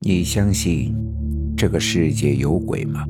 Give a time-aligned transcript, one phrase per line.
[0.00, 0.94] 你相信
[1.56, 3.04] 这个世界有鬼吗？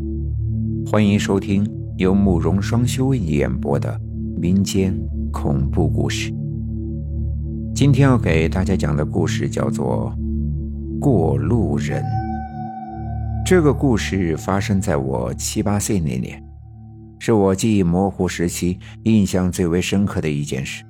[0.91, 4.01] 欢迎收听由慕容双修为你演播的
[4.41, 4.99] 民间
[5.31, 6.33] 恐怖故事。
[7.75, 10.11] 今天要给大家讲的故事叫做
[10.99, 12.03] 《过路人》。
[13.45, 16.43] 这个故事发生在我七八岁那年，
[17.19, 20.83] 是我记忆模糊时期印象最为深刻的一件事。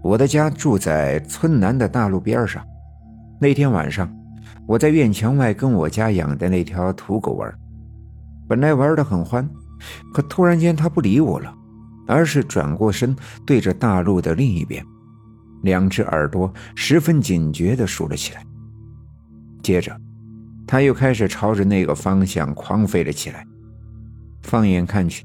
[0.00, 2.64] 我的家住在村南的大路边上，
[3.40, 4.08] 那天晚上。
[4.66, 7.52] 我在院墙外跟我家养的那条土狗玩，
[8.48, 9.48] 本来玩得很欢，
[10.14, 11.52] 可突然间它不理我了，
[12.06, 14.84] 而是转过身对着大路的另一边，
[15.62, 18.44] 两只耳朵十分警觉地竖了起来。
[19.62, 19.96] 接着，
[20.66, 23.46] 它又开始朝着那个方向狂吠了起来。
[24.42, 25.24] 放眼看去，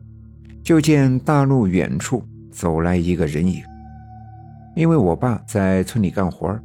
[0.64, 3.62] 就见大路远处走来一个人影。
[4.76, 6.60] 因为我爸在村里干活，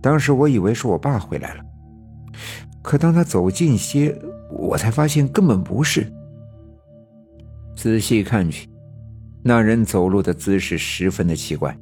[0.00, 1.62] 当时我以为是我爸回来了。
[2.82, 4.16] 可当他走近些，
[4.50, 6.12] 我才发现根本不是。
[7.76, 8.68] 仔细看去，
[9.42, 11.76] 那人走路的姿势十分的奇怪，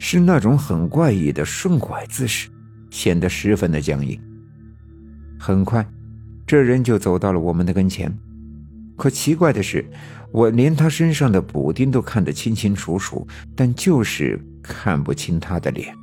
[0.00, 2.48] 是那种很怪异的顺拐姿势，
[2.90, 4.20] 显得十分的僵硬。
[5.38, 5.86] 很快，
[6.46, 8.12] 这人就走到了我们的跟前。
[8.96, 9.84] 可奇怪的是，
[10.32, 15.94] 我连他身上的补丁都看得清清楚楚，但就是看不清他的脸。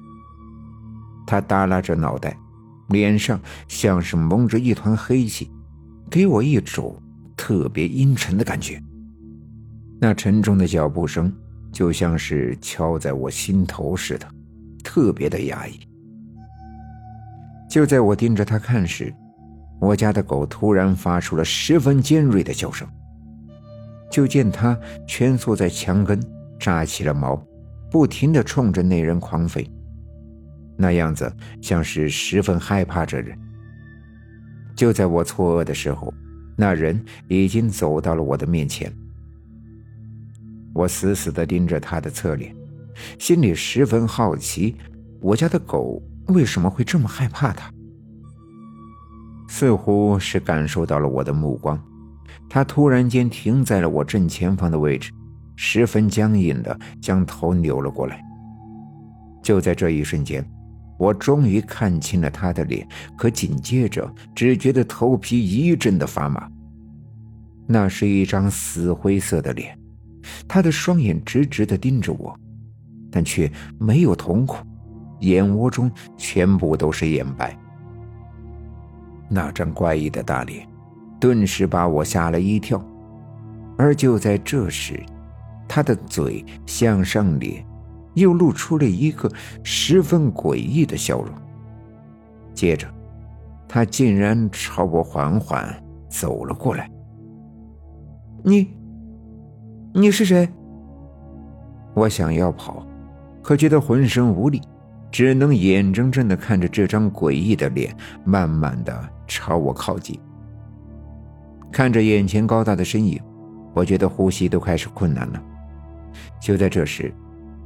[1.28, 2.38] 他耷拉着脑袋。
[2.90, 5.50] 脸上像是蒙着一团黑气，
[6.10, 6.96] 给我一种
[7.36, 8.82] 特别阴沉的感觉。
[10.00, 11.34] 那沉重的脚步声
[11.72, 14.28] 就像是敲在我心头似的，
[14.84, 15.80] 特别的压抑。
[17.70, 19.14] 就在我盯着他看时，
[19.80, 22.88] 我家的狗突然发出了十分尖锐的叫声。
[24.12, 24.76] 就见它
[25.08, 26.20] 蜷缩在墙根，
[26.60, 27.40] 扎起了毛，
[27.92, 29.70] 不停地冲着那人狂吠。
[30.82, 31.30] 那样子
[31.62, 33.38] 像是十分害怕这人。
[34.78, 36.14] 就在我错愕的时候，
[36.56, 38.90] 那人已经走到了我的面前。
[40.74, 42.56] 我死死地盯着他的侧脸，
[43.18, 44.78] 心里十分好奇，
[45.20, 47.70] 我家的狗为什么会这么害怕他？
[49.50, 51.78] 似乎是感受到了我的目光，
[52.48, 55.12] 他突然间停在了我正前方的位置，
[55.58, 58.24] 十分僵硬地将头扭了过来。
[59.44, 60.50] 就在这一瞬间。
[61.00, 62.86] 我终于看清了他的脸，
[63.18, 66.48] 可紧接着只觉得头皮一阵的发麻。
[67.66, 69.80] 那是一张死灰色的脸，
[70.46, 72.38] 他的双眼直直的盯着我，
[73.10, 73.50] 但却
[73.80, 74.60] 没有瞳孔，
[75.22, 77.58] 眼窝中全部都是眼白。
[79.30, 80.68] 那张怪异的大脸，
[81.18, 82.84] 顿时把我吓了一跳。
[83.78, 85.02] 而就在这时，
[85.66, 87.66] 他的嘴向上咧。
[88.20, 89.32] 又露出了一个
[89.64, 91.34] 十分诡异的笑容。
[92.54, 92.88] 接着，
[93.68, 96.90] 他竟然朝我缓缓走了过来。
[98.44, 98.68] 你，
[99.94, 100.48] 你是谁？
[101.94, 102.86] 我想要跑，
[103.42, 104.62] 可觉得浑身无力，
[105.12, 110.20] 只能眼睁睁的看着这张诡异的脸慢慢的朝我靠近。
[111.72, 113.22] 看着眼前高大的身影，
[113.74, 115.44] 我觉得呼吸都开始困难了。
[116.42, 117.14] 就在这时。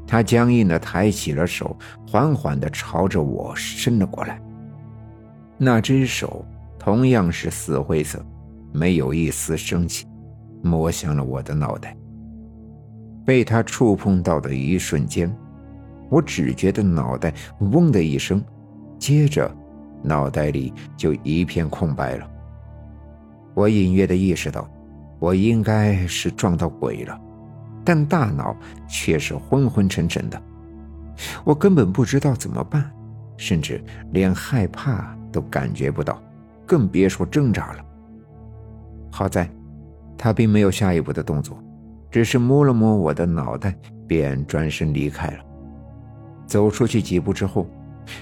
[0.06, 1.76] 他僵硬地抬起了手，
[2.08, 4.42] 缓缓地朝着我伸了过来。
[5.58, 6.46] 那只手
[6.78, 8.24] 同样是死灰色，
[8.72, 10.06] 没有一丝生气，
[10.62, 11.96] 摸向了我的脑袋。
[13.26, 15.34] 被他触碰到的一瞬间，
[16.10, 17.34] 我只觉得脑袋
[17.72, 18.44] “嗡”的一声，
[19.00, 19.50] 接着
[20.04, 22.30] 脑袋里就一片空白了。
[23.54, 24.70] 我隐约地意识到，
[25.20, 27.18] 我应该是撞到鬼了。
[27.84, 28.56] 但大脑
[28.88, 30.42] 却是昏昏沉沉的，
[31.44, 32.90] 我根本不知道怎么办，
[33.38, 36.22] 甚至连害怕都感觉不到，
[36.66, 37.86] 更别说挣扎了。
[39.12, 39.50] 好在，
[40.18, 41.62] 他并没有下一步的动作，
[42.10, 43.76] 只是摸了摸我的脑袋，
[44.08, 45.44] 便转身离开了。
[46.46, 47.68] 走出去几步之后，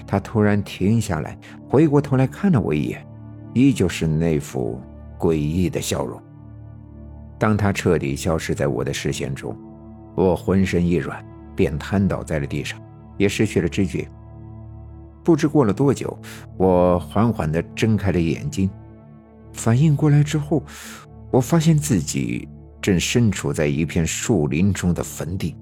[0.06, 3.06] 他突然停下来，回过头来看了我一眼，
[3.54, 4.80] 依旧是那副
[5.18, 6.20] 诡异的笑容。
[7.42, 9.52] 当他彻底消失在我的视线中，
[10.14, 11.24] 我浑身一软，
[11.56, 12.80] 便瘫倒在了地上，
[13.18, 14.08] 也失去了知觉。
[15.24, 16.16] 不知过了多久，
[16.56, 18.70] 我缓缓地睁开了眼睛，
[19.52, 20.62] 反应过来之后，
[21.32, 22.48] 我发现自己
[22.80, 25.56] 正身处在一片树林中的坟地。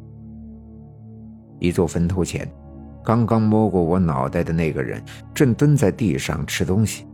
[1.61, 2.47] 一座坟头前，
[3.03, 7.07] 刚刚摸过我脑袋的那个人正蹲在地上吃东西，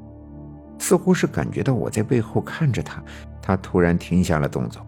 [0.81, 3.01] 似乎是感觉到我在背后看着他。
[3.47, 4.85] 他突然停下了动作，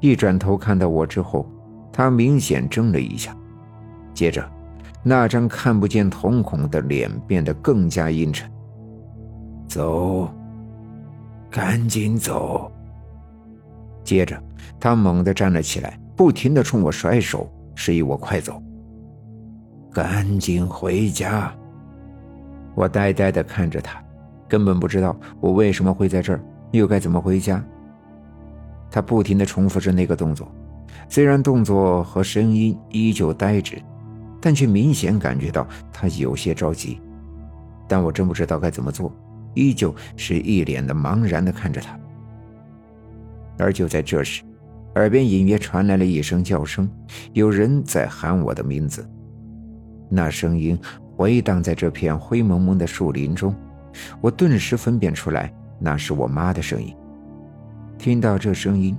[0.00, 1.48] 一转头看到我之后，
[1.92, 3.32] 他明显怔了一下，
[4.12, 4.44] 接着，
[5.04, 8.50] 那张看不见瞳孔的脸变得更加阴沉。
[9.68, 10.28] 走，
[11.48, 12.72] 赶紧走。
[14.02, 14.36] 接着，
[14.80, 18.60] 他猛地站了起来，不停的冲我甩手，示意我快走。
[19.92, 21.54] 赶紧回家！
[22.74, 24.02] 我呆呆的看着他，
[24.48, 26.40] 根本不知道我为什么会在这儿，
[26.72, 27.64] 又该怎么回家。
[28.90, 30.50] 他不停的重复着那个动作，
[31.08, 33.80] 虽然动作和声音依旧呆滞，
[34.40, 37.00] 但却明显感觉到他有些着急。
[37.88, 39.12] 但我真不知道该怎么做，
[39.54, 41.98] 依旧是一脸的茫然的看着他。
[43.58, 44.42] 而就在这时，
[44.96, 46.88] 耳边隐约传来了一声叫声，
[47.32, 49.08] 有人在喊我的名字。
[50.08, 50.78] 那声音
[51.16, 53.54] 回荡在这片灰蒙蒙的树林中，
[54.20, 56.94] 我顿时分辨出来，那是我妈的声音。
[57.98, 58.96] 听到这声音，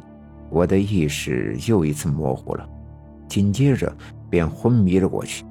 [0.49, 2.67] 我的意识又一次模糊了，
[3.27, 3.95] 紧接着
[4.29, 5.45] 便昏迷了过去。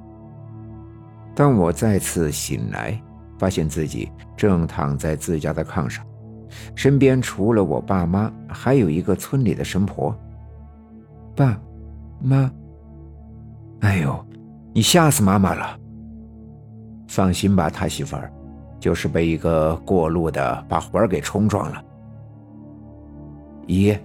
[1.35, 2.99] 当我再次醒来，
[3.37, 6.05] 发现自己正躺在自家的炕上。
[6.75, 10.17] 身边除了我爸妈，还有一个村里的神婆。
[11.35, 11.59] 爸，
[12.21, 12.49] 妈，
[13.81, 14.25] 哎呦，
[14.73, 15.77] 你吓死妈妈了！
[17.07, 18.31] 放心吧，他媳妇儿，
[18.79, 21.83] 就是被一个过路的把魂儿给冲撞了。
[23.67, 23.97] 咦，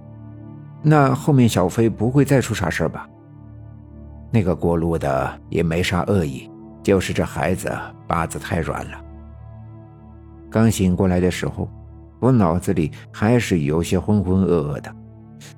[0.81, 3.09] 那后面小飞不会再出啥事吧？
[4.31, 6.49] 那个过路的也没啥恶意，
[6.83, 7.71] 就是这孩子
[8.07, 9.01] 八字太软了。
[10.49, 11.67] 刚醒过来的时候。
[12.19, 14.95] 我脑子里还是有些浑浑噩噩的，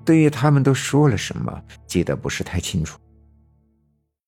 [0.04, 2.98] 对于他们都说了什么，记得不是太清楚。